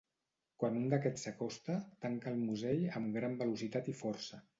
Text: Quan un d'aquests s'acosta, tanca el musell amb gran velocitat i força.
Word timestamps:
Quan 0.61 0.77
un 0.77 0.85
d'aquests 0.93 1.25
s'acosta, 1.27 1.75
tanca 2.05 2.31
el 2.31 2.39
musell 2.45 2.81
amb 3.01 3.13
gran 3.19 3.37
velocitat 3.43 3.93
i 3.95 3.97
força. 4.01 4.41